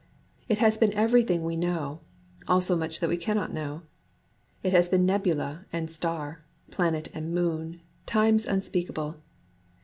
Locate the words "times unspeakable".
8.07-9.17